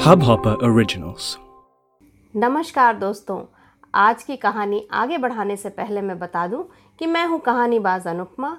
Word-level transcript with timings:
Hubhopper 0.00 0.56
Originals. 0.62 1.36
नमस्कार 2.36 2.96
दोस्तों, 2.96 3.44
आज 3.94 4.22
की 4.22 4.36
कहानी 4.36 4.88
आगे 4.92 5.18
बढ़ाने 5.18 5.56
से 5.56 5.68
पहले 5.68 6.00
मैं 6.00 6.18
बता 6.18 6.46
दूँ 6.46 6.70
कि 6.98 7.06
मैं 7.06 7.26
हूँ 7.26 7.40
कहानीबाज 7.40 8.06
अनुपमा, 8.06 8.58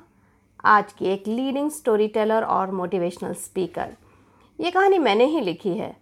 आज 0.65 0.93
की 0.93 1.05
एक 1.05 1.23
लीडिंग 1.27 1.71
स्टोरी 1.71 2.07
टेलर 2.07 2.43
और 2.43 2.71
मोटिवेशनल 2.71 3.33
स्पीकर 3.33 3.87
ये 4.61 4.71
कहानी 4.71 4.97
मैंने 4.97 5.25
ही 5.25 5.41
लिखी 5.41 5.77
है 5.77 5.97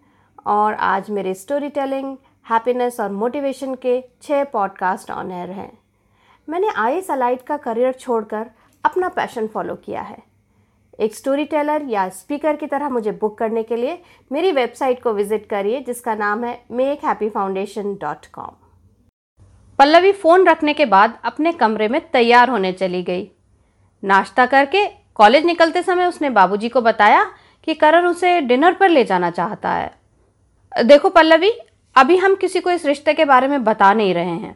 और 0.45 0.73
आज 0.73 1.09
मेरे 1.09 1.34
स्टोरी 1.34 1.70
टेलिंग 1.70 2.18
हैप्पीनेस 2.50 3.00
और 3.00 3.11
मोटिवेशन 3.11 3.75
के 3.75 4.04
छः 4.21 4.43
पॉडकास्ट 4.43 5.11
ऑन 5.11 5.31
एयर 5.31 5.52
हैं। 5.52 5.77
मैंने 6.50 6.70
आई 6.70 6.93
एस 6.93 7.07
का 7.47 7.57
करियर 7.57 7.93
छोड़कर 7.93 8.52
अपना 8.86 9.09
पैशन 9.09 9.47
फॉलो 9.47 9.75
किया 9.75 10.02
है। 10.02 10.29
एक 11.00 11.16
स्टोरी 11.16 11.43
टेलर 11.45 11.84
या 11.89 12.07
स्पीकर 12.09 12.55
की 12.55 12.68
तरह 12.68 12.89
मुझे 12.89 13.11
बुक 13.11 13.38
करने 13.38 13.61
के 13.63 13.75
लिए 13.75 13.97
मेरी 14.32 14.51
वेबसाइट 14.51 15.01
को 15.04 15.14
विज़िट 15.14 15.46
करिए, 15.46 15.79
जिसका 15.82 16.15
नाम 16.15 16.43
है 16.43 16.60
make 16.71 17.05
happy 17.05 17.29
foundation 17.29 17.93
dot 18.01 18.25
com 18.25 18.55
Pallavi 19.79 20.11
phone 20.14 20.47
रखने 20.47 20.74
के 20.74 20.86
बाद 20.86 21.18
अपने 21.24 21.51
कमरे 21.54 21.88
में 21.88 22.00
तैयार 22.11 22.50
होने 22.50 22.71
चली 22.74 23.01
गई। 23.04 23.27
नाश्ता 24.04 24.46
करके 24.46 24.86
कॉलेज 25.15 25.46
निकलते 25.46 25.82
समय 25.82 26.05
उसने 26.05 26.29
बाबूजी 26.29 26.69
को 26.69 26.82
बताया 26.82 27.24
कि 27.63 27.74
करण 27.75 28.05
उसे 28.05 28.39
डिनर 28.41 28.74
पर 28.74 28.89
ले 28.89 29.04
जाना 29.04 29.29
चाहता 29.32 29.74
है। 29.74 30.83
देखो 30.86 31.10
पल्लवी, 31.10 31.52
अभी 31.96 32.17
हम 32.17 32.36
किसी 32.36 32.59
को 32.59 32.72
इस 32.72 32.86
रिश्ते 32.86 33.13
के 33.13 33.25
बारे 33.25 33.47
में 33.47 33.63
बता 33.63 33.94
नहीं 33.94 34.13
रहे 34.13 34.25
हैं। 34.25 34.55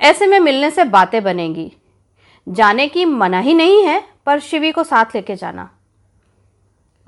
ऐसे 0.00 0.26
में 0.26 0.38
मिलने 0.40 0.70
से 0.70 0.84
बातें 0.86 1.22
बनेंगी। 1.24 1.72
जाने 2.46 2.88
की 2.88 3.04
मना 3.04 3.38
ही 3.40 3.54
नहीं 3.54 3.82
है 3.84 4.02
पर 4.26 4.40
शिवी 4.40 4.72
को 4.72 4.84
साथ 4.84 5.04
लेके 5.14 5.36
जाना। 5.36 5.70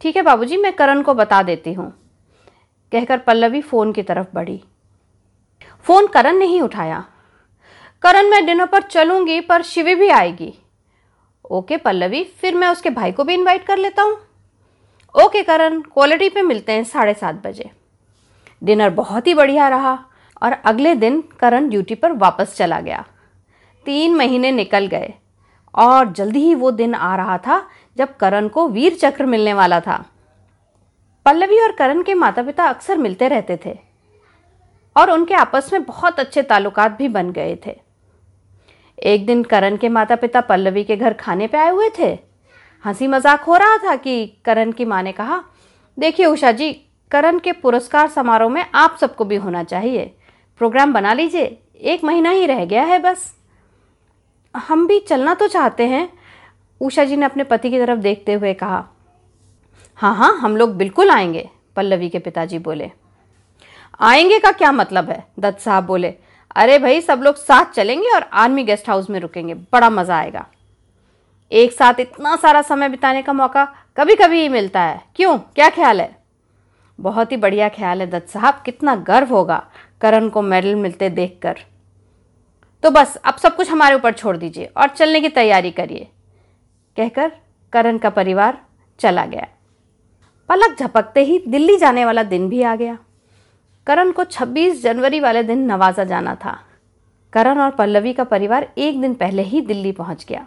ठीक 0.00 0.16
है 0.16 0.22
बाबूजी, 0.22 0.56
मैं 0.56 0.72
करण 0.72 1.02
को 1.02 1.14
बता 1.14 1.42
देती 1.42 1.72
हूँ। 1.72 1.90
कहकर 2.92 3.18
पल्लवी 3.18 3.60
फ़ोन 3.60 3.92
की 3.92 4.02
तरफ़ 4.02 4.26
बढ़ी। 4.34 4.64
फ़ोन 5.84 6.06
करण 6.06 6.36
ने 6.36 6.44
ही 6.44 6.60
उठाया। 6.60 7.04
करण, 8.02 8.30
मैं 8.30 8.46
डिनर 8.46 8.66
पर 8.66 8.82
चलूँगी, 8.82 9.40
पर 9.40 9.62
शिवी 9.62 9.94
भी 9.94 10.08
आएगी। 10.08 10.54
ओके 11.50 11.76
पल्लवी, 11.76 12.24
फिर 12.24 12.54
मैं 12.54 12.68
उसके 12.68 12.90
भाई 12.90 13.12
को 13.12 13.24
भी 13.24 13.34
इनवाइट 13.34 13.64
कर 13.64 13.76
लेता 13.76 14.02
हूँ। 14.02 14.16
ओके 15.24 15.42
करण 15.42 15.80
क्वालिटी 15.80 16.28
पे 16.28 16.42
मिलते 16.42 16.72
हैं 16.72 16.84
साढ़े 16.84 17.14
सात 17.14 17.34
बजे। 17.34 17.70
डिनर 18.64 18.90
बहुत 18.90 19.26
ही 19.26 19.34
बढ़िया 19.34 19.68
रहा 19.68 20.04
और 20.42 20.52
अगले 20.52 20.94
दिन 20.94 21.20
करण 21.40 21.68
ड्यूटी 21.68 21.94
पर 21.94 22.12
वापस 22.12 22.56
चला 22.56 22.80
गया। 22.80 23.04
तीन 23.84 24.14
महीने 24.14 24.50
निकल 24.50 24.86
गए। 24.86 25.14
और 25.74 26.12
जल्दी 26.12 26.40
ही 26.40 26.54
वो 26.54 26.70
दिन 26.70 26.94
आ 26.94 27.14
रहा 27.16 27.38
था 27.38 27.62
जब 27.96 28.16
करण 28.16 28.48
को 28.48 28.68
वीर 28.68 28.94
चक्र 28.94 29.26
मिलने 29.26 29.52
वाला 29.54 29.80
था। 29.80 30.04
पल्लवी 31.26 31.60
और 31.60 31.72
करण 31.72 32.02
के 32.02 32.14
माता 32.14 32.42
पिता 32.42 32.64
अक्सर 32.64 32.98
मिलते 32.98 33.28
रहते 33.28 33.58
थे 33.66 33.76
और 34.96 35.10
उनके 35.10 35.34
आपस 35.34 35.72
में 35.72 35.82
बहुत 35.84 36.20
अच्छे 36.20 36.42
ताल्लुकात 36.42 36.92
भी 36.92 37.08
बन 37.08 37.30
गए 37.30 37.56
थे। 37.66 37.76
एक 38.98 39.26
दिन 39.26 39.42
करण 39.42 39.76
के 39.76 39.88
माता 39.88 40.16
पिता 40.16 40.40
पल्लवी 40.40 40.84
के 40.84 40.96
घर 40.96 41.12
खाने 41.12 41.46
पे 41.46 41.58
आए 41.58 41.70
हुए 41.70 41.90
थे। 41.98 42.18
हँसी 42.84 43.06
मज़ाक 43.06 43.40
हो 43.40 43.56
रहा 43.56 43.76
था 43.76 43.94
कि 43.96 44.26
करण 44.44 44.72
की 44.72 44.84
माँ 44.84 45.02
ने 45.02 45.12
कहा, 45.12 45.42
देखिए 45.98 46.26
उषा 46.26 46.52
जी, 46.52 46.72
करण 47.10 47.38
के 47.38 47.52
पुरस्कार 47.52 48.08
समारोह 48.08 48.50
में 48.50 48.64
आप 48.74 48.96
सबको 49.00 49.24
भी 49.24 49.36
होना 49.36 49.62
चाहिए। 49.64 50.04
प्रोग्राम 50.60 50.92
बना 50.92 51.12
लीजिए, 51.12 51.58
एक 51.74 52.04
महीना 52.04 52.30
ही 52.30 52.46
रह 52.46 52.64
गया 52.64 52.82
है 52.82 52.98
बस। 52.98 53.34
हम 54.58 54.86
भी 54.86 54.98
चलना 55.00 55.34
तो 55.34 55.48
चाहते 55.48 55.86
हैं, 55.86 56.08
उषा 56.80 57.04
जी 57.04 57.16
ने 57.16 57.24
अपने 57.24 57.44
पति 57.44 57.70
की 57.70 57.78
तरफ़ 57.78 57.98
देखते 57.98 58.32
हुए 58.32 58.52
कहा। 58.54 58.84
हाँ 59.98 60.14
हाँ 60.16 60.32
हम 60.38 60.56
लोग 60.56 60.76
बिल्कुल 60.76 61.10
आएँगे, 61.10 61.48
पल्लवी 61.76 62.08
के 62.08 62.18
पिताजी 62.18 62.58
बोले। 62.58 62.90
आएँगे 64.00 64.38
का 64.38 64.52
क्या 64.52 64.72
मतलब 64.72 65.10
है? 65.10 65.24
दत्त 65.38 65.58
साहब 65.58 65.84
बोले। 65.84 66.14
अरे 66.56 66.78
भाई, 66.78 67.00
सब 67.00 67.22
लोग 67.22 67.36
साथ 67.36 67.72
चलेंगे 67.72 68.10
और 68.10 68.22
आर्मी 68.22 68.64
गेस्ट 68.64 68.88
हाउस 68.88 69.10
में 69.10 69.18
रुकेंगे, 69.20 69.54
बड़ा 69.54 69.90
मज़ा 69.90 70.16
आएगा। 70.16 70.46
एक 71.52 71.72
साथ 71.72 72.00
इतना 72.00 72.36
सारा 72.36 72.62
समय 72.62 72.88
बिताने 72.88 73.22
का 73.22 73.32
मौका 73.32 73.64
कभी 73.96 74.14
कभी 74.14 74.40
ही 74.40 74.48
मिलता 74.48 74.82
है। 74.82 75.02
क्यों? 75.16 75.36
क्या 75.38 75.68
ख्याल 75.70 76.00
है? 76.00 76.16
बहुत 76.98 77.32
ही 77.32 77.36
बढ़िया 77.36 77.68
ख्याल 77.68 78.00
है 78.00 78.06
दत्त 78.06 78.28
साहब, 78.28 78.62
कितना 78.64 78.94
गर्व 78.96 79.28
होगा 79.28 79.64
करण 80.00 80.28
को 80.28 80.42
मेडल 80.42 80.74
मिलते 80.74 81.10
देखकर। 81.10 81.58
तो 82.82 82.90
बस, 82.90 83.16
अब 83.16 83.34
सब 83.34 83.56
कुछ 83.56 83.70
हमारे 83.70 83.94
ऊपर 83.94 84.12
छोड़ 84.12 84.36
दीजिए 84.36 84.64
और 84.64 84.88
चलने 84.88 85.20
की 85.20 85.28
तैयारी 85.28 85.70
करिए। 85.70 86.08
कहकर 86.96 87.32
करण 87.72 87.98
का 87.98 88.10
परिवार 88.10 88.64
चला 88.98 89.26
गया। 89.26 89.46
पलक 90.48 90.76
झपकते 90.78 91.20
ही 91.20 91.44
दिल्ली 91.48 91.76
जाने 91.76 92.04
वाला 92.04 92.22
दिन 92.22 92.48
भी 92.48 92.62
आ 92.62 92.76
गया। 92.76 92.98
करण 93.86 94.12
को 94.12 94.24
26 94.24 94.82
जनवरी 94.82 95.20
वाले 95.20 95.42
दिन 95.42 95.58
नवाजा 95.58 96.04
जाना 96.04 96.34
था। 96.34 96.60
करण 97.32 97.58
और 97.58 97.70
पल्लवी 97.70 98.12
का 98.12 98.24
परिवार 98.24 98.72
एक 98.78 99.00
दिन 99.00 99.14
पहले 99.14 99.42
ही 99.42 99.60
दिल्ली 99.60 99.92
पहुँच 99.92 100.26
गया। 100.28 100.46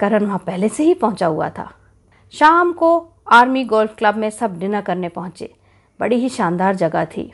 करण 0.00 0.24
वहाँ 0.24 0.38
पहले 0.38 0.68
से 0.68 0.84
ही 0.84 0.94
पहुँचा 0.94 1.26
हुआ 1.26 1.50
था। 1.50 1.72
शाम 2.32 2.72
को 2.72 3.12
आर्मी 3.32 3.64
गोल्फ 3.64 3.96
क्लब 3.96 4.14
में 4.14 4.30
सब 4.30 4.58
डिनर 4.58 4.80
करने 4.80 5.08
पहुँचे। 5.08 5.54
बड़ी 6.00 6.16
ही 6.16 6.28
शानदार 6.28 6.76
जगह 6.76 7.04
थी। 7.04 7.32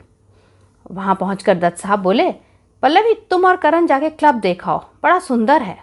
वहाँ 0.91 1.15
पहुंचकर 1.15 1.57
दत्त 1.57 1.77
साहब 1.77 1.99
बोले 1.99 2.46
पल्लवी, 2.83 3.13
तुम 3.29 3.45
और 3.45 3.55
करण 3.55 3.87
जाके 3.87 4.09
क्लब 4.09 4.35
देखाओ। 4.35 4.77
बड़ा 5.03 5.19
सुंदर 5.19 5.61
है। 5.61 5.77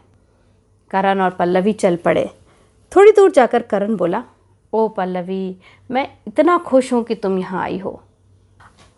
करण 0.91 1.21
और 1.21 1.31
पल्लवी 1.31 1.73
चल 1.73 1.97
पड़े। 1.97 2.31
थोड़ी 2.97 3.13
दूर 3.13 3.31
जाकर 3.31 3.63
करण 3.63 3.97
बोला, 3.97 4.23
ओ 4.73 4.89
पल्लवी, 4.89 5.57
मैं 5.91 6.09
इतना 6.29 6.59
खुश 6.59 6.93
हूँ 6.93 7.03
कि 7.05 7.15
तुम 7.15 7.39
यहाँ 7.39 7.63
आई 7.63 7.79
हो। 7.79 8.03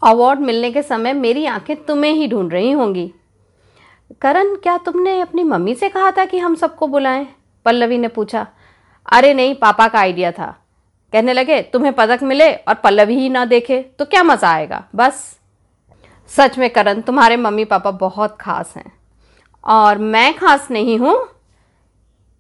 अवार्ड 0.03 0.41
मिलने 0.41 0.71
के 0.71 0.83
समय 0.83 1.13
मेरी 1.13 1.47
आँखें 1.47 1.77
तुम्हें 1.77 2.13
ही 2.13 2.29
ढूंढ 2.29 2.53
रही 2.53 2.71
होंगी। 2.73 3.13
करण, 4.21 4.55
क्या 4.55 4.77
तुमने 4.79 5.21
अपनी 5.21 5.43
मम्मी 5.43 5.75
से 5.75 5.89
कहा 5.89 6.11
था 6.11 6.25
कि 6.25 6.39
हम 6.39 6.55
सबको 6.55 6.87
बुलाएँ? 6.87 7.27
पल्लवी 7.65 7.99
ने 7.99 8.09
पूछा। 8.09 8.47
अरे 9.13 9.35
नहीं, 9.35 9.55
पापा 9.55 9.89
का 9.89 9.99
आइडिया 9.99 10.33
था। 10.33 10.55
कहने 11.13 11.33
लगे, 11.33 11.63
तुम्हें 11.63 11.93
पदक 11.93 12.23
मिले 12.23 12.53
और 12.53 12.75
पल्लवी 12.75 13.15
ही 13.15 13.29
ना 13.29 13.45
देखे 13.45 13.81
तो 13.99 14.05
क्या 14.05 14.23
मज़ा 14.23 14.51
आएगा? 14.51 14.85
बस। 14.95 15.39
सच 16.31 16.59
में 16.59 16.69
करण, 16.71 17.01
तुम्हारे 17.01 17.37
मम्मी 17.37 17.65
पापा 17.65 17.91
बहुत 17.91 18.37
खास 18.41 18.75
हैं। 18.77 18.93
और 19.65 19.99
मैं 19.99 20.35
खास 20.37 20.71
नहीं 20.71 20.99
हूँ, 20.99 21.17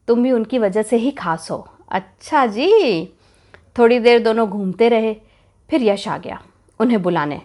तुम 0.09 0.23
भी 0.23 0.33
उनकी 0.33 0.59
वजह 0.59 0.83
से 0.83 0.97
ही 0.97 1.11
खास 1.11 1.51
हो। 1.51 1.67
अच्छा 1.91 2.47
जी, 2.47 3.07
थोड़ी 3.79 3.99
देर 4.01 4.23
दोनों 4.23 4.49
घूमते 4.49 4.89
रहे, 4.89 5.15
फिर 5.71 5.83
यश 5.83 6.09
आ 6.09 6.19
गया 6.19 6.41
उन्हें 6.81 7.03
बुलाने। 7.03 7.41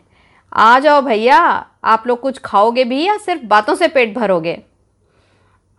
आ 0.52 0.80
जाओ 0.80 1.02
भैया, 1.02 1.38
आप 1.84 2.04
लोग 2.08 2.20
कुछ 2.20 2.40
खाओगे 2.40 2.84
भी 2.84 3.06
या 3.08 3.18
सिर्फ़ 3.18 3.46
बातों 3.46 3.76
से 3.76 3.88
पेट 3.88 4.14
भरोगे? 4.16 4.62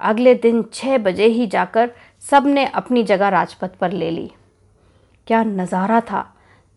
अगले 0.01 0.35
दिन 0.35 0.63
छः 0.73 0.99
बजे 0.99 1.27
ही 1.27 1.47
जाकर 1.47 1.91
सबने 2.23 2.65
अपनी 2.67 3.03
जगह 3.03 3.29
राजपथ 3.29 3.77
पर 3.81 3.93
ले 3.93 4.11
ली। 4.11 4.31
क्या 5.27 5.43
नज़ारा 5.45 6.01
था। 6.01 6.25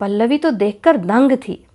पल्लवी 0.00 0.38
तो 0.38 0.50
देखकर 0.50 0.96
दंग 0.96 1.32
थी। 1.38 1.65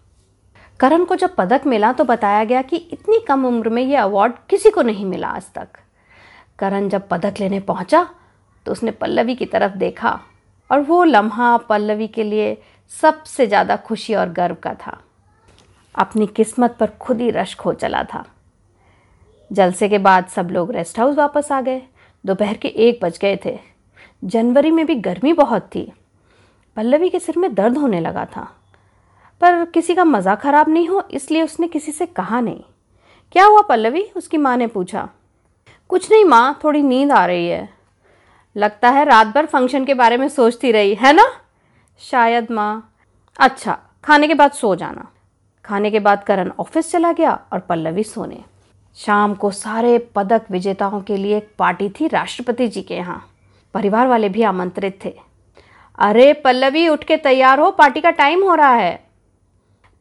करण 0.81 1.03
को 1.05 1.15
जब 1.15 1.35
पदक 1.35 1.65
मिला 1.67 1.91
तो 1.93 2.03
बताया 2.03 2.43
गया 2.43 2.61
कि 2.61 2.75
इतनी 2.75 3.19
कम 3.19 3.45
उम्र 3.45 3.69
में 3.69 3.81
ये 3.83 3.95
अवार्ड 3.95 4.33
किसी 4.49 4.69
को 4.69 4.81
नहीं 4.81 5.05
मिला 5.05 5.27
आज 5.29 5.51
तक। 5.55 5.67
करण 6.59 6.87
जब 6.89 7.07
पदक 7.07 7.39
लेने 7.39 7.59
पहुँचा 7.59 8.03
तो 8.65 8.71
उसने 8.71 8.91
पल्लवी 8.91 9.35
की 9.35 9.45
तरफ़ 9.45 9.75
देखा 9.77 10.19
और 10.69 10.81
वो 10.81 11.03
लम्हा 11.03 11.55
पल्लवी 11.69 12.07
के 12.07 12.23
लिए 12.23 12.55
सबसे 12.91 13.47
ज़्यादा 13.47 13.75
खुशी 13.77 14.13
और 14.13 14.29
गर्व 14.29 14.55
का 14.63 14.73
था। 14.75 14.97
अपनी 15.95 16.27
किस्मत 16.27 16.75
पर 16.79 16.89
खुद 16.99 17.21
ही 17.21 17.29
रश्क 17.31 17.61
हो 17.61 17.73
चला 17.73 18.03
था। 18.03 18.23
जलसे 19.51 19.89
के 19.89 19.97
बाद 19.97 20.27
सब 20.27 20.49
लोग 20.51 20.71
रेस्ट 20.71 20.99
हाउस 20.99 21.15
वापस 21.15 21.51
आ 21.51 21.59
गए। 21.61 21.81
दोपहर 22.25 22.57
के 22.57 22.67
एक 22.67 22.99
बज 23.03 23.17
गए 23.21 23.37
थे। 23.45 23.57
जनवरी 24.23 24.71
में 24.71 24.85
भी 24.85 24.95
गर्मी 25.01 25.33
बहुत 25.33 25.69
थी। 25.75 25.91
पल्लवी 26.77 27.09
के 27.09 27.19
सिर 27.19 27.37
में 27.37 27.53
दर्द 27.53 27.77
होने 27.77 27.99
लगा 27.99 28.25
था। 28.27 28.47
पर 29.41 29.63
किसी 29.65 29.95
का 29.95 30.03
मज़ा 30.03 30.35
ख़राब 30.35 30.69
नहीं 30.69 30.87
हो, 30.87 31.01
इसलिए 31.11 31.43
उसने 31.43 31.67
किसी 31.67 31.91
से 31.91 32.05
कहा 32.05 32.39
नहीं। 32.41 32.63
क्या 33.31 33.45
हुआ 33.45 33.61
पल्लवी? 33.61 34.01
उसकी 34.15 34.37
माँ 34.37 34.57
ने 34.57 34.67
पूछा। 34.67 35.07
कुछ 35.89 36.11
नहीं 36.11 36.25
माँ, 36.25 36.59
थोड़ी 36.63 36.81
नींद 36.81 37.11
आ 37.11 37.25
रही 37.25 37.47
है। 37.47 37.69
लगता 38.55 38.89
है 38.89 39.05
रात 39.05 39.27
भर 39.27 39.45
फ़ंक्शन 39.45 39.85
के 39.85 39.93
बारे 39.93 40.17
में 40.17 40.27
सोचती 40.29 40.71
रही, 40.71 40.93
है 40.95 41.13
ना? 41.13 41.25
शायद 42.01 42.51
माँ। 42.51 42.93
अच्छा 43.39 43.77
खाने 44.03 44.27
के 44.27 44.33
बाद 44.33 44.51
सो 44.51 44.75
जाना। 44.75 45.07
खाने 45.65 45.91
के 45.91 45.99
बाद 45.99 46.23
करण 46.23 46.51
ऑफ़िस 46.59 46.91
चला 46.91 47.11
गया 47.11 47.39
और 47.53 47.59
पल्लवी 47.59 48.03
सोने। 48.03 48.43
शाम 48.97 49.33
को 49.33 49.51
सारे 49.51 49.97
पदक 50.15 50.45
विजेताओं 50.51 51.01
के 51.01 51.17
लिए 51.17 51.37
एक 51.37 51.49
पार्टी 51.59 51.89
थी 51.89 52.07
राष्ट्रपति 52.07 52.67
जी 52.67 52.81
के 52.81 52.95
यहाँ। 52.95 53.21
परिवार 53.73 54.07
वाले 54.07 54.29
भी 54.29 54.43
आमंत्रित 54.43 54.99
थे। 55.05 55.13
अरे 55.99 56.33
पल्लवी, 56.33 56.87
उठ 56.87 57.03
के 57.03 57.17
तैयार 57.17 57.59
हो, 57.59 57.71
पार्टी 57.71 58.01
का 58.01 58.09
टाइम 58.11 58.43
हो 58.43 58.55
रहा 58.55 58.73
है। 58.73 59.10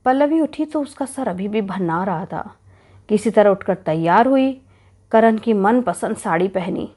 पल्लवी 0.05 0.41
उठी 0.41 0.65
तो 0.65 0.81
उसका 0.83 1.07
सर 1.07 1.29
अभी 1.29 1.49
भी 1.49 1.61
भन्ना 1.61 2.05
रहा 2.05 2.25
था। 2.27 2.57
किसी 3.09 3.31
तरह 3.31 3.51
उठकर 3.51 3.75
तैयार 3.75 4.27
हुई, 4.27 4.61
करण 5.13 5.39
की 5.39 5.53
मनपसंद 5.53 6.17
साड़ी 6.17 6.49
पहनी। 6.49 6.89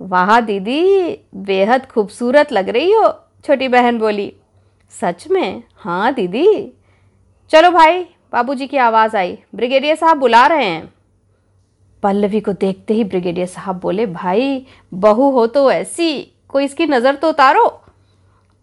वाह, 0.00 0.40
दीदी, 0.40 1.10
बेहद 1.34 1.86
खूबसूरत 1.86 2.52
लग 2.52 2.68
रही 2.68 2.92
हो, 2.92 3.08
छोटी 3.44 3.68
बहन 3.68 3.98
बोली। 3.98 4.32
सच 4.92 5.26
में? 5.28 5.62
हाँ 5.76 6.12
दीदी। 6.14 6.72
चलो 7.50 7.70
भाई, 7.70 8.02
बाबूजी 8.32 8.66
की 8.66 8.76
आवाज़ 8.76 9.16
आई। 9.16 9.38
ब्रिगेडियर 9.54 9.96
साहब 9.96 10.18
बुला 10.18 10.46
रहे 10.46 10.64
हैं। 10.64 10.92
पल्लवी 12.02 12.40
को 12.40 12.52
देखते 12.52 12.94
ही 12.94 13.04
ब्रिगेडियर 13.04 13.46
साहब 13.46 13.80
बोले, 13.80 14.06
भाई, 14.06 14.66
बहू 14.94 15.30
हो 15.30 15.46
तो 15.46 15.70
ऐसी, 15.72 16.32
कोई 16.48 16.64
इसकी 16.64 16.86
नज़र 16.86 17.14
तो 17.14 17.28
उतारो। 17.28 17.68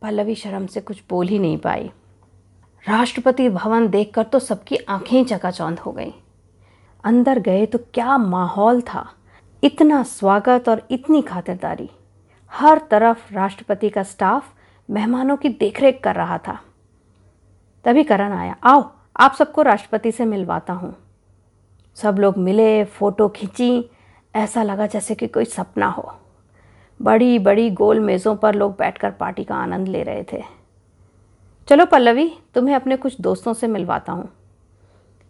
पल्लवी 0.01 0.35
शर्म 0.35 0.65
से 0.65 0.81
कुछ 0.81 1.01
बोल 1.09 1.27
ही 1.27 1.39
नहीं 1.39 1.57
पाई। 1.57 1.91
राष्ट्रपति 2.87 3.49
भवन 3.49 3.87
देखकर 3.87 4.23
तो 4.23 4.39
सबकी 4.39 4.75
आँखें 4.75 5.25
चकाचौंध 5.25 5.79
हो 5.79 5.91
गईं। 5.91 6.11
अंदर 7.03 7.39
गए 7.39 7.65
तो 7.65 7.79
क्या 7.93 8.17
माहौल 8.17 8.81
था? 8.81 9.13
इतना 9.63 10.03
स्वागत 10.03 10.69
और 10.69 10.87
इतनी 10.91 11.21
खातिरदारी। 11.21 11.89
हर 12.53 12.81
तरफ़ 12.91 13.33
राष्ट्रपति 13.33 13.89
का 13.89 14.03
स्टाफ 14.03 14.53
मेहमानों 14.89 15.37
की 15.37 15.49
देखरेख 15.49 16.01
कर 16.03 16.15
रहा 16.15 16.37
था। 16.37 16.59
तभी 17.85 18.03
करण 18.03 18.31
आया, 18.31 18.55
आओ, 18.63 18.91
आप 19.19 19.33
सबको 19.33 19.61
राष्ट्रपति 19.61 20.11
से 20.11 20.25
मिलवाता 20.25 20.73
हूँ। 20.73 20.95
सब 21.95 22.19
लोग 22.19 22.37
मिले, 22.37 22.83
फ़ोटो 22.83 23.29
खींची। 23.29 23.89
ऐसा 24.35 24.63
लगा 24.63 24.87
जैसे 24.87 25.15
कि 25.15 25.27
कोई 25.27 25.45
सपना 25.45 25.87
हो। 25.87 26.15
बड़ी 27.01 27.39
बड़ी 27.39 27.69
गोल 27.69 27.99
मेज़ों 27.99 28.35
पर 28.35 28.55
लोग 28.55 28.71
बैठकर 28.71 29.11
पार्टी 29.11 29.43
का 29.43 29.55
आनंद 29.55 29.87
ले 29.87 30.03
रहे 30.03 30.23
थे। 30.23 30.62
चलो 31.67 31.85
पल्लवी, 31.85 32.33
तुम्हें 32.55 32.75
अपने 32.75 32.97
कुछ 32.97 33.21
दोस्तों 33.21 33.53
से 33.53 33.67
मिलवाता 33.67 34.13
हूँ। 34.13 34.29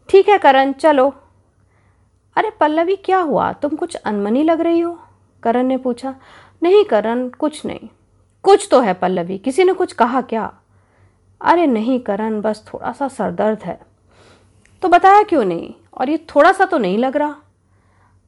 ठीक 0.09 0.29
है 0.29 0.37
करण, 0.37 0.71
चलो। 0.71 1.13
अरे 2.35 2.49
पल्लवी, 2.49 2.95
क्या 2.95 3.19
हुआ? 3.19 3.53
तुम 3.53 3.75
कुछ 3.75 3.95
अनमनी 3.95 4.43
लग 4.43 4.61
रही 4.61 4.79
हो? 4.79 4.99
करण 5.43 5.63
ने 5.63 5.77
पूछा। 5.77 6.15
नहीं 6.63 6.83
करण, 6.83 7.29
कुछ 7.29 7.65
नहीं। 7.65 7.89
कुछ 8.43 8.67
तो 8.71 8.79
है 8.79 8.93
पल्लवी, 8.93 9.37
किसी 9.37 9.63
ने 9.63 9.73
कुछ 9.73 9.93
कहा 9.93 10.21
क्या? 10.21 10.53
अरे 11.41 11.67
नहीं 11.67 11.99
करण, 11.99 12.41
बस 12.41 12.65
थोड़ा 12.73 12.91
सा 12.91 13.07
सरदर्द 13.07 13.59
है। 13.59 13.79
तो 14.81 14.89
बताया 14.89 15.23
क्यों 15.23 15.45
नहीं? 15.45 15.73
और 15.93 16.09
ये 16.09 16.17
थोड़ा 16.17 16.51
सा 16.51 16.65
तो 16.65 16.77
नहीं 16.77 16.97
लग 16.97 17.17
रहा। 17.17 17.35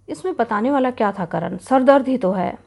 इसमें 0.09 0.35
बताने 0.35 0.71
वाला 0.71 0.91
क्या 0.91 1.11
था 1.11 1.25
करण? 1.25 1.57
सरदर्द 1.57 2.07
ही 2.07 2.17
तो 2.17 2.31
है। 2.31 2.57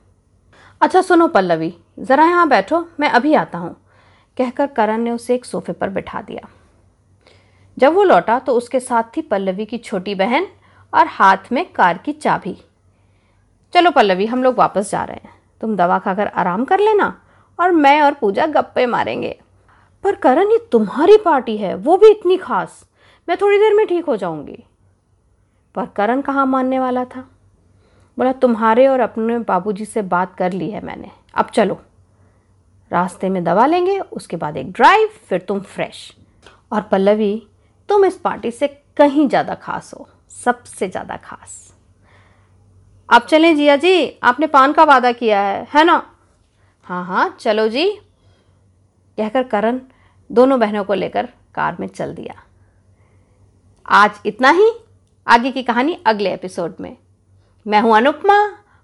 अच्छा 0.81 1.03
सुनो 1.03 1.29
पल्लवी, 1.29 1.75
ज़रा 1.99 2.25
यहाँ 2.25 2.49
बैठो, 2.49 2.89
मैं 3.01 3.11
अभी 3.11 3.35
आता 3.35 3.59
हूँ। 3.59 3.77
कहकर 4.39 4.67
करण 4.67 4.99
ने 4.99 5.11
उसे 5.11 5.35
एक 5.35 5.45
सोफे 5.45 5.73
पर 5.73 5.89
बिठा 5.89 6.23
दिया। 6.23 6.49
जब 7.79 7.95
वो 7.95 8.03
लौटा 8.03 8.39
तो 8.39 8.55
उसके 8.55 8.81
साथ 8.81 9.03
थी 9.17 9.23
पल्लवी 9.23 9.65
की 9.65 9.79
छोटी 9.79 10.15
बहन 10.15 10.47
और 10.95 11.07
हाथ 11.07 11.37
में 11.53 11.73
कार 11.73 11.99
की 11.99 12.13
चाबी। 12.13 12.65
चलो 13.73 13.91
पल्लवी, 13.91 14.27
हम 14.27 14.43
लोग 14.43 14.55
वापस 14.55 14.91
जा 14.91 15.05
रहे 15.05 15.17
हैं। 15.17 15.35
तुम 15.61 15.77
दवा 15.77 15.99
खाकर 15.99 16.27
आराम 16.27 16.65
कर 16.65 16.79
लेना 16.79 17.23
और 17.61 17.71
मैं 17.71 18.03
और 18.03 18.15
पूजा 18.15 18.47
गप्पे 18.47 18.87
मारेंगे। 18.87 19.41
पर 20.05 20.15
करण, 20.15 20.49
ये 20.49 20.69
तुम्हारी 20.73 21.17
पार्टी 21.17 21.57
है, 21.57 21.75
वो 21.75 21.97
भी 21.97 22.11
इतनी 22.11 22.37
खास। 22.37 22.89
मैं 23.29 23.39
थोड़ी 23.41 23.59
देर 23.59 23.75
में 23.75 23.87
ठीक 23.87 24.05
हो 24.05 24.17
जाऊँगी। 24.17 24.65
पर 25.75 25.87
करण 25.87 26.21
कहाँ 26.21 26.47
मानने 26.47 26.79
वाला 26.79 27.05
था? 27.05 27.21
बोला, 28.19 28.33
तुम्हारे 28.33 28.87
और 28.87 29.01
अपने 29.01 29.39
बाबूजी 29.39 29.85
से 29.85 30.03
बात 30.03 30.35
कर 30.35 30.53
ली 30.53 30.71
है 30.71 30.85
मैंने। 30.85 31.11
अब 31.35 31.47
चलो। 31.47 31.81
रास्ते 32.91 33.29
में 33.29 33.43
दवा 33.45 33.67
लेंगे, 33.67 33.99
उसके 34.01 34.37
बाद 34.37 34.57
एक 34.57 34.73
ड्राइव, 34.73 35.09
फिर 35.29 35.41
तुम 35.41 35.61
फ्रेश। 35.61 36.13
और 36.73 36.83
पल्लवी, 36.83 37.43
तुम 37.89 38.05
इस 38.05 38.17
पार्टी 38.17 38.51
से 38.51 38.69
कहीं 38.97 39.29
ज़्यादा 39.29 39.55
खास 39.55 39.93
हो, 39.95 40.09
सबसे 40.45 40.89
ज़्यादा 40.89 41.17
खास। 41.17 41.75
आप 43.09 43.27
चलें 43.27 43.57
जिया 43.57 43.77
जी, 43.77 44.19
आपने 44.23 44.47
पान 44.47 44.73
का 44.73 44.85
वादा 44.85 45.13
किया 45.13 45.41
है 45.41 45.67
है 45.75 45.85
ना? 45.85 46.03
हाँ 46.87 47.05
हाँ 47.05 47.37
चलो 47.41 47.69
जी। 47.69 47.89
कहकर 49.19 49.43
करण 49.43 49.81
दोनों 50.31 50.59
बहनों 50.61 50.85
को 50.85 50.95
लेकर 50.95 51.29
कार 51.55 51.77
में 51.81 51.87
चल 51.89 52.15
दिया। 52.15 52.43
आज 53.89 54.21
इतना 54.27 54.51
ही, 54.51 54.71
आगे 55.27 55.51
की 55.51 55.63
कहानी 55.63 55.99
अगले 56.07 56.33
एपिसोड 56.35 56.75
में। 56.81 56.97
मैं 57.67 57.81
हूँ 57.81 57.97
अनुपमा, 57.97 58.39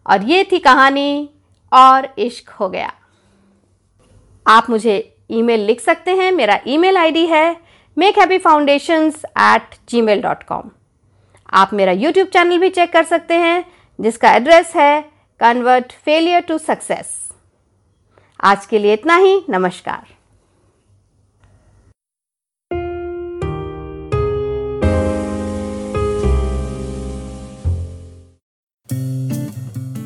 और 0.07 0.23
ये 0.23 0.45
थी 0.53 0.59
कहानी, 0.59 1.31
और 1.73 2.09
इश्क 2.19 2.51
हो 2.51 2.69
गया। 2.69 2.93
आप 4.47 4.69
मुझे 4.71 4.97
ईमेल 5.31 5.61
लिख 5.67 5.81
सकते 5.81 6.15
हैं। 6.15 6.31
मेरा 6.33 6.59
ईमेल 6.67 6.97
आईडी 6.97 7.25
है 7.27 7.57
make 7.97 8.19
happy 8.19 8.39
foundation 8.39 9.11
at 9.41 9.75
Gmail 10.01 10.21
dot 10.23 10.43
com 10.43 10.71
आप 11.53 11.73
मेरा 11.75 11.93
यूट्यूब 11.93 12.29
चैनल 12.29 12.59
भी 12.59 12.69
चेक 12.71 12.93
कर 12.93 13.05
सकते 13.05 13.35
हैं, 13.35 13.65
जिसका 13.99 14.33
एड्रेस 14.33 14.73
है 14.77 15.01
कन्वर्ट 15.41 15.93
फेलियर 16.05 16.41
टू 16.41 16.59
सक्सेस 16.59 17.13
आज 18.41 18.67
के 18.67 18.79
लिए 18.79 18.93
इतना 18.93 19.17
ही। 19.17 19.41
नमस्कार। 19.51 20.13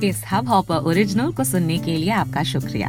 इस 0.04 0.22
हब 0.32 0.48
हॉपर 0.48 0.84
ओरिजिनल 0.86 1.32
को 1.32 1.44
सुनने 1.44 1.78
के 1.78 1.96
लिए 1.96 2.10
आपका 2.12 2.42
शुक्रिया। 2.44 2.88